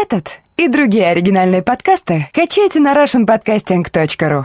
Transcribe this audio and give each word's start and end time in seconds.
Этот 0.00 0.30
и 0.56 0.68
другие 0.68 1.08
оригинальные 1.08 1.60
подкасты 1.60 2.28
качайте 2.32 2.78
на 2.78 2.94
russianpodcasting.ru 2.94 4.44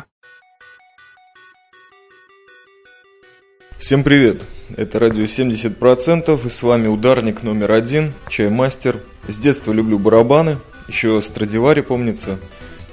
Всем 3.78 4.04
привет! 4.04 4.42
Это 4.76 4.98
радио 4.98 5.26
70% 5.26 6.44
и 6.44 6.50
с 6.50 6.64
вами 6.64 6.88
ударник 6.88 7.44
номер 7.44 7.74
один, 7.74 8.14
чаймастер. 8.30 8.98
С 9.28 9.38
детства 9.38 9.72
люблю 9.72 10.00
барабаны, 10.00 10.58
еще 10.88 11.22
Страдивари 11.22 11.82
помнится. 11.82 12.40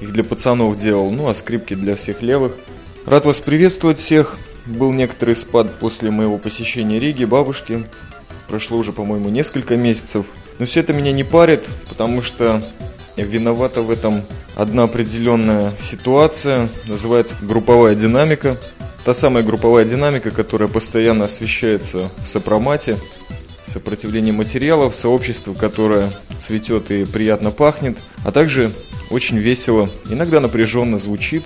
Их 0.02 0.12
для 0.12 0.22
пацанов 0.22 0.76
делал, 0.76 1.10
ну 1.10 1.28
а 1.28 1.34
скрипки 1.34 1.72
для 1.72 1.96
всех 1.96 2.20
левых. 2.20 2.58
Рад 3.06 3.24
вас 3.24 3.40
приветствовать 3.40 3.96
всех. 3.96 4.36
Был 4.66 4.92
некоторый 4.92 5.34
спад 5.34 5.78
после 5.78 6.10
моего 6.10 6.36
посещения 6.36 6.98
Риги, 6.98 7.24
бабушки. 7.24 7.86
Прошло 8.48 8.76
уже, 8.76 8.92
по-моему, 8.92 9.30
несколько 9.30 9.78
месяцев. 9.78 10.26
Но 10.60 10.66
все 10.66 10.80
это 10.80 10.92
меня 10.92 11.10
не 11.10 11.24
парит, 11.24 11.64
потому 11.88 12.20
что 12.20 12.62
виновата 13.16 13.80
в 13.80 13.90
этом 13.90 14.22
одна 14.56 14.82
определенная 14.82 15.72
ситуация, 15.80 16.68
называется 16.84 17.34
групповая 17.40 17.94
динамика. 17.94 18.58
Та 19.06 19.14
самая 19.14 19.42
групповая 19.42 19.86
динамика, 19.86 20.30
которая 20.30 20.68
постоянно 20.68 21.24
освещается 21.24 22.10
в 22.22 22.28
сопромате, 22.28 22.98
сопротивление 23.72 24.34
материалов, 24.34 24.94
сообщество, 24.94 25.54
которое 25.54 26.12
цветет 26.38 26.90
и 26.90 27.06
приятно 27.06 27.52
пахнет, 27.52 27.96
а 28.22 28.30
также 28.30 28.74
очень 29.08 29.38
весело, 29.38 29.88
иногда 30.10 30.40
напряженно 30.40 30.98
звучит. 30.98 31.44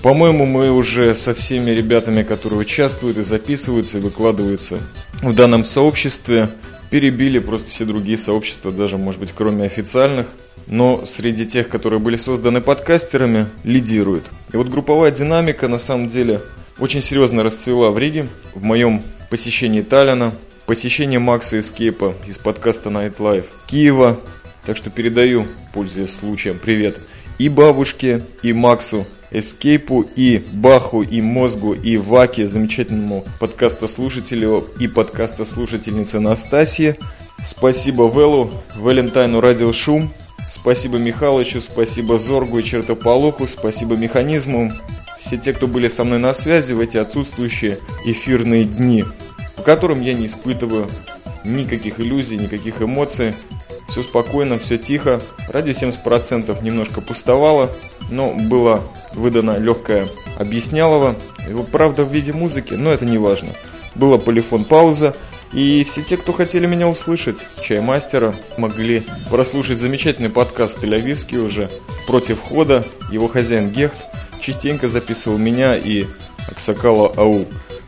По-моему, 0.00 0.46
мы 0.46 0.70
уже 0.70 1.14
со 1.14 1.34
всеми 1.34 1.72
ребятами, 1.72 2.22
которые 2.22 2.60
участвуют 2.60 3.18
и 3.18 3.22
записываются, 3.22 3.98
и 3.98 4.00
выкладываются 4.00 4.78
в 5.20 5.34
данном 5.34 5.62
сообществе, 5.62 6.48
перебили 6.90 7.38
просто 7.38 7.70
все 7.70 7.84
другие 7.84 8.18
сообщества, 8.18 8.72
даже, 8.72 8.98
может 8.98 9.20
быть, 9.20 9.32
кроме 9.34 9.64
официальных. 9.64 10.26
Но 10.68 11.04
среди 11.04 11.46
тех, 11.46 11.68
которые 11.68 12.00
были 12.00 12.16
созданы 12.16 12.60
подкастерами, 12.60 13.46
лидирует. 13.62 14.24
И 14.52 14.56
вот 14.56 14.68
групповая 14.68 15.12
динамика, 15.12 15.68
на 15.68 15.78
самом 15.78 16.08
деле, 16.08 16.40
очень 16.78 17.02
серьезно 17.02 17.42
расцвела 17.42 17.90
в 17.90 17.98
Риге. 17.98 18.28
В 18.54 18.64
моем 18.64 19.02
посещении 19.30 19.82
Таллина, 19.82 20.34
посещении 20.66 21.18
Макса 21.18 21.60
Эскейпа 21.60 22.14
из 22.26 22.38
подкаста 22.38 22.90
Night 22.90 23.16
Life 23.18 23.46
Киева. 23.66 24.18
Так 24.64 24.76
что 24.76 24.90
передаю, 24.90 25.46
пользуясь 25.72 26.14
случаем, 26.14 26.58
привет 26.60 26.98
и 27.38 27.48
бабушке, 27.48 28.22
и 28.42 28.52
Максу 28.52 29.06
Эскейпу, 29.30 30.02
и 30.02 30.42
Баху, 30.54 31.02
и 31.02 31.20
Мозгу, 31.20 31.74
и 31.74 31.96
Ваке, 31.96 32.48
замечательному 32.48 33.24
подкастослушателю 33.40 34.64
и 34.78 34.88
подкастослушательнице 34.88 36.20
Настасье. 36.20 36.96
Спасибо 37.44 38.08
Велу, 38.08 38.50
Валентайну 38.76 39.40
Радио 39.40 39.72
Шум, 39.72 40.12
спасибо 40.50 40.98
Михалычу, 40.98 41.60
спасибо 41.60 42.18
Зоргу 42.18 42.58
и 42.58 42.62
Чертополоху, 42.62 43.46
спасибо 43.46 43.96
Механизму, 43.96 44.72
все 45.18 45.36
те, 45.36 45.52
кто 45.52 45.66
были 45.66 45.88
со 45.88 46.04
мной 46.04 46.18
на 46.18 46.32
связи 46.34 46.72
в 46.72 46.80
эти 46.80 46.96
отсутствующие 46.96 47.78
эфирные 48.04 48.64
дни, 48.64 49.04
по 49.56 49.62
которым 49.62 50.00
я 50.00 50.14
не 50.14 50.26
испытываю 50.26 50.88
никаких 51.44 52.00
иллюзий, 52.00 52.36
никаких 52.36 52.82
эмоций. 52.82 53.34
Все 53.88 54.02
спокойно, 54.02 54.58
все 54.58 54.78
тихо. 54.78 55.20
Радио 55.48 55.72
70% 55.72 56.62
немножко 56.62 57.00
пустовало, 57.00 57.72
но 58.10 58.32
было 58.32 58.82
выдано 59.14 59.58
легкое 59.58 60.08
объяснялово. 60.38 61.16
Правда, 61.72 62.04
в 62.04 62.12
виде 62.12 62.32
музыки, 62.32 62.74
но 62.74 62.90
это 62.90 63.04
не 63.04 63.18
важно. 63.18 63.50
Была 63.94 64.18
полифон 64.18 64.64
пауза, 64.64 65.16
и 65.52 65.84
все 65.84 66.02
те, 66.02 66.16
кто 66.16 66.32
хотели 66.32 66.66
меня 66.66 66.88
услышать, 66.88 67.38
чаймастера, 67.62 68.34
могли 68.58 69.06
прослушать 69.30 69.78
замечательный 69.78 70.28
подкаст 70.28 70.82
Тель-Авивский 70.82 71.38
уже 71.38 71.70
«Против 72.06 72.40
хода». 72.40 72.84
Его 73.10 73.28
хозяин 73.28 73.70
Гехт 73.70 73.96
частенько 74.40 74.88
записывал 74.88 75.38
меня 75.38 75.76
и 75.76 76.06
Аксакала 76.50 77.12
Ау. 77.16 77.46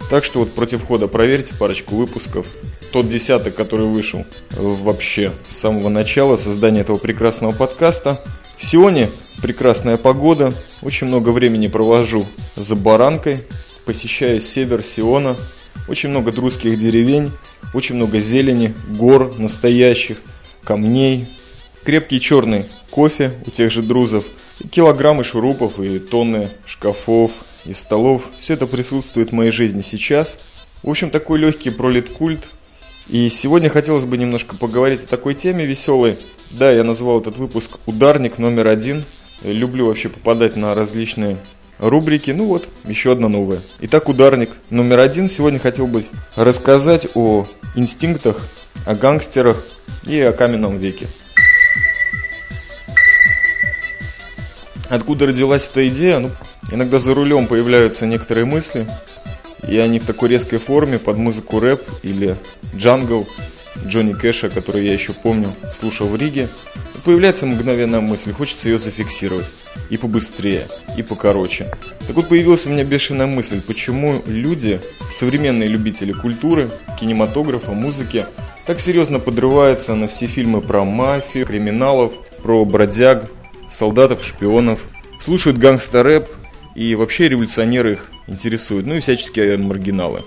Так 0.09 0.25
что 0.25 0.41
вот 0.41 0.55
против 0.55 0.87
хода 0.87 1.09
проверьте 1.09 1.55
парочку 1.55 1.97
выпусков. 1.97 2.47
Тот 2.93 3.09
десяток, 3.09 3.55
который 3.55 3.87
вышел 3.87 4.25
вообще 4.51 5.33
с 5.51 5.59
самого 5.59 5.91
начала 5.91 6.37
создания 6.37 6.81
этого 6.81 6.97
прекрасного 6.97 7.53
подкаста. 7.53 8.25
В 8.57 8.65
Сионе 8.65 9.11
прекрасная 9.43 9.97
погода. 9.97 10.55
Очень 10.83 11.07
много 11.07 11.31
времени 11.31 11.69
провожу 11.69 12.27
за 12.57 12.77
баранкой, 12.77 13.39
посещая 13.85 14.41
север 14.41 14.83
Сиона. 14.83 15.37
Очень 15.89 16.11
много 16.11 16.33
друзских 16.33 16.79
деревень, 16.79 17.31
очень 17.73 17.95
много 17.95 18.21
зелени, 18.21 18.75
гор 18.89 19.35
настоящих, 19.39 20.19
камней. 20.65 21.29
Крепкий 21.85 22.21
черный 22.21 22.67
кофе 22.91 23.33
у 23.47 23.51
тех 23.51 23.71
же 23.71 23.83
друзов. 23.83 24.25
Килограммы 24.71 25.25
шурупов 25.25 25.79
и 25.81 25.99
тонны 25.99 26.51
шкафов, 26.67 27.31
из 27.65 27.79
столов. 27.79 28.29
Все 28.41 28.55
это 28.55 28.67
присутствует 28.67 29.31
в 29.31 29.35
моей 29.35 29.51
жизни 29.51 29.83
сейчас. 29.83 30.39
В 30.83 30.91
общем, 30.91 31.11
такой 31.11 31.39
легкий 31.39 31.71
пролет-культ. 31.71 32.49
И 33.09 33.31
сегодня 33.31 33.71
хотелось 33.71 34.05
бы 34.05 34.17
немножко 34.19 34.57
поговорить 34.57 35.05
о 35.05 35.07
такой 35.07 35.35
теме 35.35 35.65
веселой. 35.65 36.19
Да, 36.51 36.71
я 36.71 36.85
назвал 36.85 37.21
этот 37.21 37.39
выпуск 37.39 37.79
«Ударник 37.87 38.39
номер 38.39 38.69
один». 38.69 39.05
Люблю 39.43 39.87
вообще 39.87 40.09
попадать 40.09 40.57
на 40.57 40.75
различные 40.75 41.39
рубрики. 41.79 42.33
Ну 42.33 42.47
вот, 42.47 42.69
еще 42.85 43.13
одна 43.13 43.29
новая. 43.29 43.63
Итак, 43.81 44.09
ударник 44.09 44.51
номер 44.71 44.99
один. 44.99 45.29
Сегодня 45.29 45.59
хотел 45.59 45.87
бы 45.87 46.05
рассказать 46.35 47.07
о 47.15 47.47
инстинктах, 47.77 48.49
о 48.85 48.95
гангстерах 48.97 49.65
и 50.05 50.19
о 50.21 50.33
каменном 50.33 50.79
веке. 50.79 51.07
Откуда 54.89 55.27
родилась 55.27 55.69
эта 55.71 55.87
идея? 55.89 56.19
Ну, 56.19 56.31
иногда 56.73 56.99
за 56.99 57.15
рулем 57.15 57.47
появляются 57.47 58.07
некоторые 58.07 58.47
мысли, 58.47 58.89
и 59.69 59.79
они 59.79 60.01
в 60.01 60.07
такой 60.07 60.31
резкой 60.31 60.59
форме 60.59 60.99
под 60.99 61.17
музыку 61.19 61.61
рэп 61.61 61.83
или 62.03 62.37
джангл 62.75 63.29
Джонни 63.87 64.15
Кэша, 64.15 64.49
который 64.49 64.87
я 64.87 64.93
еще 64.93 65.13
помню, 65.13 65.49
слушал 65.79 66.09
в 66.09 66.17
Риге. 66.17 66.49
Появляется 67.09 67.47
мгновенная 67.47 68.03
мысль, 68.03 68.35
хочется 68.35 68.69
ее 68.69 68.79
зафиксировать. 68.79 69.47
И 69.89 69.97
побыстрее, 69.97 70.69
и 70.95 71.03
покороче. 71.03 71.73
Так 72.07 72.15
вот 72.15 72.29
появилась 72.29 72.67
у 72.67 72.69
меня 72.69 72.85
бешеная 72.85 73.27
мысль, 73.27 73.63
почему 73.63 74.23
люди, 74.27 74.79
современные 75.11 75.71
любители 75.71 76.13
культуры, 76.13 76.69
кинематографа, 77.01 77.73
музыки, 77.73 78.27
так 78.67 78.79
серьезно 78.79 79.21
подрываются 79.21 79.95
на 79.95 80.07
все 80.07 80.27
фильмы 80.27 80.61
про 80.61 80.85
мафию, 80.85 81.47
криминалов, 81.47 82.13
про 82.43 82.67
бродяг, 82.67 83.31
солдатов, 83.73 84.23
шпионов, 84.23 84.87
слушают 85.19 85.57
гангстер-рэп 85.57 86.29
и 86.75 86.95
вообще 86.95 87.31
революционеры 87.31 87.93
их 87.93 88.11
интересуют, 88.27 88.85
ну 88.85 88.97
и 88.97 89.01
всяческие 89.01 89.57
маргиналы. 89.57 90.25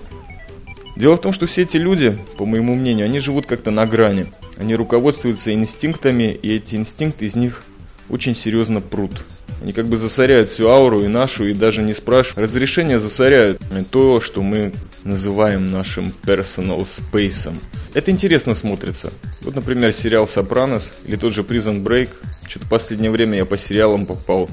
Дело 0.96 1.16
в 1.18 1.22
том, 1.22 1.32
что 1.32 1.46
все 1.46 1.62
эти 1.62 1.78
люди, 1.78 2.18
по 2.40 2.48
моему 2.48 2.74
мнению, 2.74 3.06
они 3.06 3.20
живут 3.20 3.46
как-то 3.46 3.70
на 3.70 3.86
грани. 3.86 4.26
Они 4.62 4.76
руководствуются 4.76 5.52
инстинктами, 5.52 6.32
и 6.40 6.58
эти 6.58 6.76
инстинкты 6.76 7.26
из 7.26 7.36
них 7.36 7.64
очень 8.10 8.36
серьезно 8.36 8.80
прут. 8.80 9.24
Они 9.60 9.74
как 9.74 9.88
бы 9.88 9.98
засоряют 9.98 10.50
всю 10.50 10.68
ауру 10.68 11.04
и 11.04 11.08
нашу, 11.08 11.48
и 11.48 11.54
даже 11.56 11.82
не 11.82 11.94
спрашивают 11.96 12.48
разрешения, 12.48 13.00
засоряют 13.00 13.60
то, 13.90 14.22
что 14.22 14.44
мы 14.44 14.72
называем 15.04 15.72
нашим 15.72 16.14
personal 16.22 16.88
space. 16.88 17.52
Это 17.96 18.12
интересно 18.12 18.54
смотрится. 18.54 19.12
Вот, 19.42 19.56
например, 19.56 19.94
сериал 19.94 20.28
«Сопранос» 20.28 20.92
или 21.06 21.16
тот 21.16 21.34
же 21.34 21.42
«Prison 21.42 21.82
Break». 21.82 22.10
Что-то 22.48 22.68
в 22.68 22.70
последнее 22.70 23.10
время 23.10 23.40
я 23.40 23.46
по 23.46 23.58
сериалам 23.58 24.06
попал. 24.06 24.48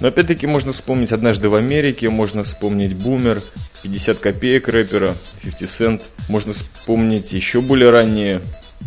Но 0.00 0.08
опять-таки 0.08 0.46
можно 0.46 0.72
вспомнить 0.72 1.12
«Однажды 1.12 1.48
в 1.48 1.54
Америке», 1.54 2.10
можно 2.10 2.42
вспомнить 2.42 2.94
«Бумер», 2.94 3.42
50 3.84 4.18
копеек 4.18 4.68
рэпера, 4.68 5.16
50 5.42 5.62
Cent. 5.62 6.02
Можно 6.28 6.52
вспомнить 6.52 7.32
еще 7.32 7.62
более 7.62 7.88
ранние 7.88 8.42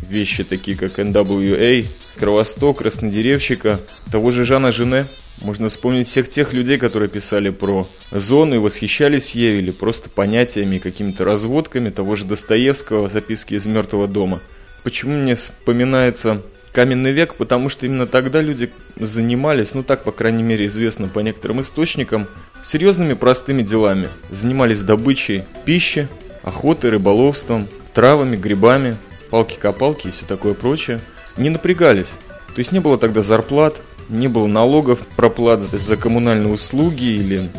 вещи, 0.07 0.43
такие 0.43 0.77
как 0.77 0.99
NWA, 0.99 1.85
Кровосток, 2.17 2.79
Краснодеревщика, 2.79 3.79
того 4.11 4.31
же 4.31 4.46
Жана 4.46 4.72
Жене. 4.72 5.05
Можно 5.41 5.69
вспомнить 5.69 6.07
всех 6.07 6.28
тех 6.28 6.51
людей, 6.51 6.78
которые 6.78 7.07
писали 7.07 7.49
про 7.49 7.87
зону 8.11 8.55
и 8.55 8.59
восхищались 8.59 9.31
ею, 9.31 9.59
или 9.59 9.72
просто 9.72 10.09
понятиями, 10.09 10.79
какими-то 10.79 11.23
разводками 11.23 11.90
того 11.90 12.16
же 12.16 12.25
Достоевского, 12.25 13.07
записки 13.07 13.53
из 13.53 13.66
мертвого 13.66 14.07
дома. 14.07 14.41
Почему 14.84 15.13
мне 15.13 15.35
вспоминается 15.35 16.41
каменный 16.73 17.11
век? 17.11 17.35
Потому 17.35 17.69
что 17.69 17.85
именно 17.85 18.05
тогда 18.05 18.41
люди 18.41 18.69
занимались, 18.97 19.73
ну 19.73 19.84
так, 19.84 20.03
по 20.03 20.11
крайней 20.11 20.43
мере, 20.43 20.67
известно 20.67 21.07
по 21.07 21.19
некоторым 21.19 21.61
источникам, 21.61 22.28
серьезными 22.63 23.13
простыми 23.13 23.61
делами. 23.61 24.09
Занимались 24.31 24.81
добычей 24.81 25.43
пищи, 25.63 26.09
охотой, 26.43 26.90
рыболовством, 26.90 27.69
травами, 27.93 28.35
грибами, 28.35 28.97
палки-копалки 29.29 30.08
и 30.08 30.11
все 30.11 30.26
такое 30.26 30.53
прочее. 30.53 30.99
Не 31.37 31.49
напрягались. 31.49 32.11
То 32.53 32.59
есть 32.59 32.72
не 32.72 32.79
было 32.79 32.97
тогда 32.97 33.22
зарплат, 33.22 33.76
не 34.09 34.28
было 34.28 34.47
налогов, 34.47 34.99
проплат 35.16 35.61
за 35.61 35.97
коммунальные 35.97 36.52
услуги 36.52 37.05
или 37.05 37.49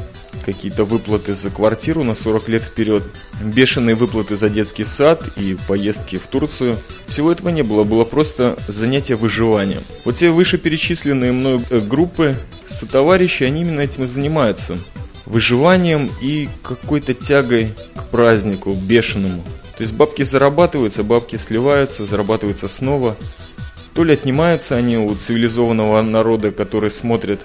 какие-то 0.45 0.85
выплаты 0.85 1.35
за 1.35 1.51
квартиру 1.51 2.03
на 2.03 2.15
40 2.15 2.49
лет 2.49 2.65
вперед, 2.65 3.05
бешеные 3.43 3.95
выплаты 3.95 4.37
за 4.37 4.49
детский 4.49 4.85
сад 4.85 5.23
и 5.37 5.57
поездки 5.69 6.19
в 6.19 6.27
Турцию. 6.27 6.79
Всего 7.07 7.31
этого 7.31 7.51
не 7.51 7.63
было, 7.63 7.85
было 7.85 8.05
просто 8.05 8.59
занятие 8.67 9.15
выживанием. 9.15 9.83
Вот 10.05 10.17
те 10.17 10.31
вышеперечисленные 10.31 11.33
мною 11.33 11.63
э, 11.71 11.79
группы 11.79 12.37
сотоварищи, 12.67 13.45
они 13.45 13.63
именно 13.63 13.81
этим 13.81 14.05
и 14.05 14.07
занимаются. 14.07 14.79
Выживанием 15.27 16.11
и 16.21 16.49
какой-то 16.63 17.15
тягой 17.15 17.73
к 17.95 18.05
празднику, 18.07 18.73
бешеному. 18.73 19.45
То 19.81 19.85
есть 19.85 19.95
бабки 19.95 20.25
зарабатываются, 20.25 21.03
бабки 21.03 21.37
сливаются, 21.37 22.05
зарабатываются 22.05 22.69
снова. 22.69 23.17
То 23.95 24.05
ли 24.05 24.13
отнимаются 24.13 24.77
они 24.77 24.99
у 24.99 25.15
цивилизованного 25.15 26.03
народа, 26.03 26.53
который 26.53 26.91
смотрит 26.91 27.41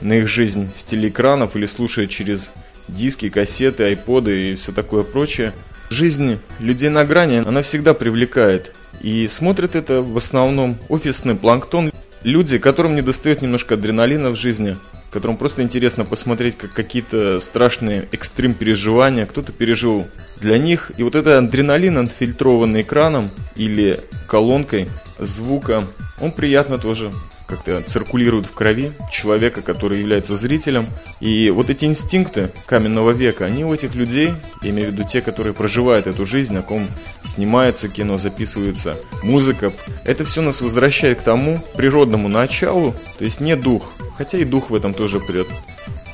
на 0.00 0.14
их 0.14 0.26
жизнь 0.26 0.70
с 0.78 0.84
телеэкранов 0.84 1.56
или 1.56 1.66
слушает 1.66 2.08
через 2.08 2.48
диски, 2.88 3.28
кассеты, 3.28 3.84
айподы 3.84 4.52
и 4.52 4.54
все 4.54 4.72
такое 4.72 5.02
прочее. 5.02 5.52
Жизнь 5.90 6.38
людей 6.58 6.88
на 6.88 7.04
грани, 7.04 7.42
она 7.46 7.60
всегда 7.60 7.92
привлекает. 7.92 8.74
И 9.02 9.28
смотрят 9.28 9.76
это 9.76 10.00
в 10.00 10.16
основном 10.16 10.78
офисный 10.88 11.34
планктон. 11.34 11.92
Люди, 12.22 12.56
которым 12.56 12.94
не 12.94 13.02
достает 13.02 13.42
немножко 13.42 13.74
адреналина 13.74 14.30
в 14.30 14.36
жизни, 14.36 14.78
которым 15.14 15.36
просто 15.36 15.62
интересно 15.62 16.04
посмотреть, 16.04 16.58
как 16.58 16.72
какие-то 16.72 17.38
страшные 17.38 18.08
экстрим 18.10 18.52
переживания 18.52 19.26
кто-то 19.26 19.52
пережил 19.52 20.08
для 20.40 20.58
них. 20.58 20.90
И 20.96 21.04
вот 21.04 21.14
этот 21.14 21.34
адреналин, 21.34 21.98
отфильтрованный 21.98 22.80
экраном 22.80 23.30
или 23.54 24.00
колонкой 24.26 24.88
звука, 25.20 25.84
он 26.20 26.32
приятно 26.32 26.78
тоже 26.78 27.12
как-то 27.46 27.82
циркулируют 27.82 28.46
в 28.46 28.54
крови 28.54 28.92
человека, 29.10 29.62
который 29.62 30.00
является 30.00 30.36
зрителем. 30.36 30.88
И 31.20 31.50
вот 31.50 31.70
эти 31.70 31.84
инстинкты 31.84 32.50
каменного 32.66 33.10
века, 33.10 33.44
они 33.44 33.64
у 33.64 33.74
этих 33.74 33.94
людей, 33.94 34.34
я 34.62 34.70
имею 34.70 34.90
в 34.90 34.92
виду 34.92 35.04
те, 35.04 35.20
которые 35.20 35.52
проживают 35.52 36.06
эту 36.06 36.26
жизнь, 36.26 36.52
на 36.52 36.62
ком 36.62 36.88
снимается 37.24 37.88
кино, 37.88 38.18
записывается 38.18 38.96
музыка, 39.22 39.72
это 40.04 40.24
все 40.24 40.42
нас 40.42 40.60
возвращает 40.60 41.20
к 41.20 41.22
тому 41.22 41.60
природному 41.76 42.28
началу, 42.28 42.94
то 43.18 43.24
есть 43.24 43.40
не 43.40 43.56
дух, 43.56 43.92
хотя 44.16 44.38
и 44.38 44.44
дух 44.44 44.70
в 44.70 44.74
этом 44.74 44.94
тоже 44.94 45.20
прет. 45.20 45.48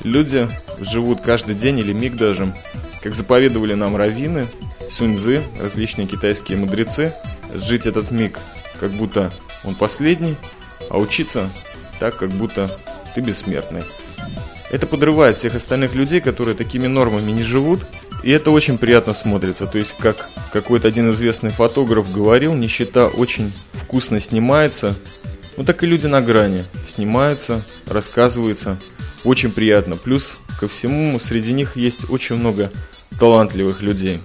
Люди 0.03 0.49
живут 0.79 1.21
каждый 1.21 1.55
день 1.55 1.79
или 1.79 1.93
миг 1.93 2.15
даже, 2.15 2.53
как 3.01 3.15
заповедовали 3.15 3.73
нам 3.73 3.95
раввины, 3.95 4.47
суньзы, 4.89 5.43
различные 5.61 6.07
китайские 6.07 6.57
мудрецы, 6.57 7.13
жить 7.53 7.85
этот 7.85 8.11
миг, 8.11 8.39
как 8.79 8.91
будто 8.91 9.31
он 9.63 9.75
последний, 9.75 10.35
а 10.89 10.97
учиться 10.97 11.51
так, 11.99 12.17
как 12.17 12.29
будто 12.31 12.79
ты 13.13 13.21
бессмертный. 13.21 13.83
Это 14.69 14.87
подрывает 14.87 15.35
всех 15.35 15.55
остальных 15.55 15.95
людей, 15.95 16.21
которые 16.21 16.55
такими 16.55 16.87
нормами 16.87 17.31
не 17.31 17.43
живут, 17.43 17.81
и 18.23 18.31
это 18.31 18.51
очень 18.51 18.77
приятно 18.77 19.13
смотрится. 19.13 19.67
То 19.67 19.77
есть, 19.77 19.95
как 19.99 20.29
какой-то 20.53 20.87
один 20.87 21.11
известный 21.11 21.51
фотограф 21.51 22.11
говорил, 22.11 22.53
нищета 22.53 23.07
очень 23.07 23.51
вкусно 23.73 24.19
снимается. 24.19 24.95
Ну 25.57 25.65
так 25.65 25.83
и 25.83 25.87
люди 25.87 26.07
на 26.07 26.21
грани. 26.21 26.63
Снимаются, 26.87 27.65
рассказываются. 27.85 28.77
Очень 29.25 29.51
приятно. 29.51 29.97
Плюс 29.97 30.37
ко 30.59 30.67
всему 30.67 31.19
среди 31.19 31.51
них 31.51 31.75
есть 31.75 32.09
очень 32.09 32.37
много 32.37 32.71
талантливых 33.19 33.81
людей. 33.81 34.21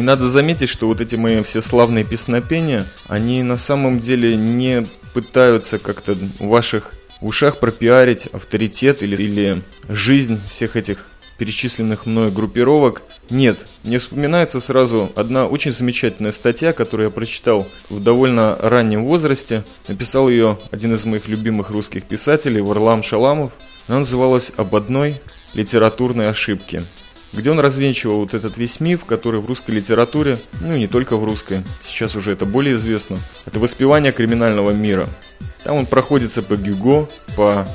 И 0.00 0.02
надо 0.02 0.30
заметить, 0.30 0.70
что 0.70 0.86
вот 0.86 1.02
эти 1.02 1.16
мои 1.16 1.42
все 1.42 1.60
славные 1.60 2.04
песнопения, 2.04 2.86
они 3.06 3.42
на 3.42 3.58
самом 3.58 4.00
деле 4.00 4.34
не 4.34 4.86
пытаются 5.12 5.78
как-то 5.78 6.14
в 6.14 6.46
ваших 6.46 6.94
ушах 7.20 7.60
пропиарить 7.60 8.24
авторитет 8.32 9.02
или, 9.02 9.22
или 9.22 9.62
жизнь 9.90 10.40
всех 10.48 10.76
этих 10.76 11.04
перечисленных 11.36 12.06
мной 12.06 12.30
группировок. 12.30 13.02
Нет, 13.28 13.66
мне 13.82 13.98
вспоминается 13.98 14.58
сразу 14.60 15.12
одна 15.16 15.46
очень 15.46 15.72
замечательная 15.72 16.32
статья, 16.32 16.72
которую 16.72 17.08
я 17.08 17.10
прочитал 17.10 17.68
в 17.90 18.02
довольно 18.02 18.56
раннем 18.58 19.04
возрасте. 19.04 19.64
Написал 19.86 20.30
ее 20.30 20.58
один 20.70 20.94
из 20.94 21.04
моих 21.04 21.28
любимых 21.28 21.68
русских 21.68 22.04
писателей, 22.04 22.62
Варлам 22.62 23.02
Шаламов. 23.02 23.52
Она 23.86 23.98
называлась 23.98 24.50
«Об 24.56 24.74
одной 24.74 25.20
литературной 25.52 26.30
ошибке» 26.30 26.86
где 27.32 27.50
он 27.50 27.60
развенчивал 27.60 28.20
вот 28.20 28.34
этот 28.34 28.56
весь 28.56 28.80
миф, 28.80 29.04
который 29.04 29.40
в 29.40 29.46
русской 29.46 29.72
литературе, 29.72 30.38
ну 30.60 30.74
и 30.74 30.80
не 30.80 30.86
только 30.86 31.16
в 31.16 31.24
русской, 31.24 31.62
сейчас 31.82 32.16
уже 32.16 32.32
это 32.32 32.46
более 32.46 32.74
известно, 32.76 33.20
это 33.46 33.60
воспевание 33.60 34.12
криминального 34.12 34.70
мира. 34.70 35.08
Там 35.64 35.76
он 35.76 35.86
проходится 35.86 36.42
по 36.42 36.56
Гюго, 36.56 37.08
по 37.36 37.68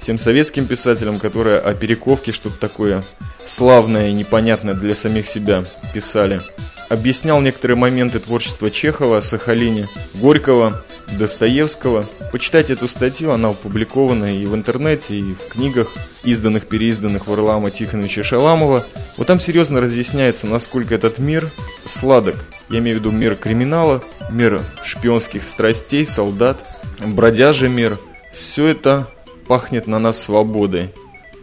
всем 0.00 0.18
советским 0.18 0.66
писателям, 0.66 1.18
которые 1.18 1.58
о 1.58 1.74
перековке 1.74 2.32
что-то 2.32 2.58
такое 2.58 3.02
славное 3.46 4.08
и 4.08 4.14
непонятное 4.14 4.74
для 4.74 4.94
самих 4.94 5.26
себя 5.26 5.64
писали. 5.92 6.40
Объяснял 6.88 7.40
некоторые 7.40 7.76
моменты 7.76 8.18
творчества 8.18 8.70
Чехова, 8.70 9.20
Сахалине, 9.20 9.88
Горького, 10.14 10.82
Достоевского. 11.18 12.06
Почитайте 12.32 12.74
эту 12.74 12.88
статью, 12.88 13.32
она 13.32 13.50
опубликована 13.50 14.36
и 14.36 14.46
в 14.46 14.54
интернете, 14.54 15.16
и 15.16 15.34
в 15.34 15.48
книгах, 15.48 15.92
изданных, 16.24 16.66
переизданных 16.66 17.26
Варлама 17.26 17.70
Тихоновича 17.70 18.22
Шаламова. 18.22 18.84
Вот 19.16 19.26
там 19.26 19.40
серьезно 19.40 19.80
разъясняется, 19.80 20.46
насколько 20.46 20.94
этот 20.94 21.18
мир 21.18 21.50
сладок. 21.84 22.36
Я 22.68 22.78
имею 22.78 22.98
в 22.98 23.00
виду 23.00 23.10
мир 23.10 23.36
криминала, 23.36 24.02
мир 24.30 24.62
шпионских 24.84 25.42
страстей, 25.42 26.06
солдат, 26.06 26.58
бродяжий 27.06 27.68
мир. 27.68 27.98
Все 28.32 28.68
это 28.68 29.08
пахнет 29.46 29.86
на 29.86 29.98
нас 29.98 30.20
свободой. 30.22 30.94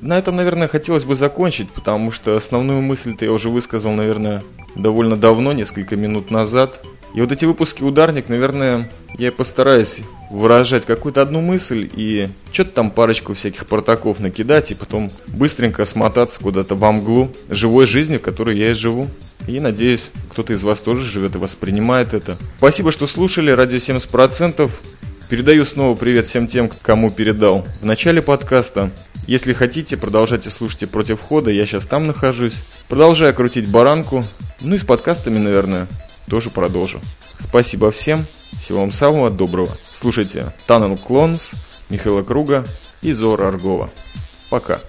На 0.01 0.17
этом, 0.17 0.35
наверное, 0.35 0.67
хотелось 0.67 1.03
бы 1.03 1.15
закончить, 1.15 1.69
потому 1.71 2.11
что 2.11 2.37
основную 2.37 2.81
мысль-то 2.81 3.25
я 3.25 3.31
уже 3.31 3.49
высказал, 3.49 3.91
наверное, 3.93 4.43
довольно 4.75 5.17
давно, 5.17 5.53
несколько 5.53 5.95
минут 5.95 6.29
назад. 6.29 6.85
И 7.13 7.21
вот 7.21 7.31
эти 7.31 7.45
выпуски 7.45 7.83
«Ударник», 7.83 8.30
наверное, 8.30 8.89
я 9.18 9.31
постараюсь 9.31 10.01
выражать 10.30 10.86
какую-то 10.86 11.21
одну 11.21 11.42
мысль 11.42 11.89
и 11.95 12.30
что-то 12.51 12.71
там 12.71 12.92
парочку 12.92 13.33
всяких 13.33 13.65
протоков 13.65 14.19
накидать 14.19 14.71
и 14.71 14.75
потом 14.75 15.09
быстренько 15.27 15.86
смотаться 15.86 16.39
куда-то 16.39 16.75
во 16.75 16.92
мглу 16.92 17.31
живой 17.50 17.88
жизни, 17.88 18.18
в 18.18 18.21
которой 18.21 18.57
я 18.57 18.71
и 18.71 18.74
живу. 18.74 19.07
И 19.48 19.59
надеюсь, 19.59 20.12
кто-то 20.31 20.54
из 20.54 20.63
вас 20.63 20.81
тоже 20.81 21.06
живет 21.06 21.36
и 21.36 21.38
воспринимает 21.38 22.13
это. 22.13 22.38
Спасибо, 22.57 22.92
что 22.92 23.07
слушали. 23.07 23.51
Радио 23.51 23.77
70%. 23.77 24.69
Передаю 25.30 25.65
снова 25.65 25.95
привет 25.95 26.27
всем 26.27 26.48
тем, 26.48 26.69
кому 26.81 27.12
передал 27.12 27.65
в 27.81 27.86
начале 27.86 28.21
подкаста. 28.21 28.92
Если 29.25 29.53
хотите, 29.53 29.98
продолжайте 29.98 30.50
слушать 30.50 30.83
и 30.83 30.86
против 30.86 31.19
хода, 31.19 31.51
я 31.51 31.65
сейчас 31.65 31.86
там 31.86 32.07
нахожусь. 32.07 32.63
Продолжаю 32.88 33.33
крутить 33.33 33.68
баранку. 33.68 34.24
Ну 34.62 34.75
и 34.75 34.77
с 34.77 34.83
подкастами, 34.83 35.38
наверное 35.38 35.88
тоже 36.29 36.50
продолжу. 36.50 37.01
Спасибо 37.39 37.91
всем, 37.91 38.25
всего 38.62 38.81
вам 38.81 38.91
самого 38.91 39.29
доброго. 39.29 39.77
Слушайте 39.94 40.53
Танан 40.65 40.98
Клонс, 40.98 41.51
Михаила 41.89 42.24
Круга 42.24 42.65
и 43.01 43.12
Зора 43.13 43.48
Аргова. 43.48 43.89
Пока. 44.50 44.81